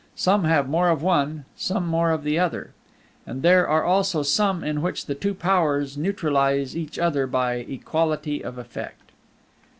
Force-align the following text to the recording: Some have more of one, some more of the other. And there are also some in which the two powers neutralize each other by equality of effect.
Some 0.15 0.45
have 0.45 0.67
more 0.67 0.89
of 0.89 1.03
one, 1.03 1.45
some 1.55 1.85
more 1.85 2.09
of 2.09 2.23
the 2.23 2.39
other. 2.39 2.73
And 3.27 3.43
there 3.43 3.67
are 3.67 3.83
also 3.83 4.23
some 4.23 4.63
in 4.63 4.81
which 4.81 5.05
the 5.05 5.13
two 5.13 5.35
powers 5.35 5.95
neutralize 5.95 6.75
each 6.75 6.97
other 6.97 7.27
by 7.27 7.57
equality 7.57 8.43
of 8.43 8.57
effect. 8.57 9.11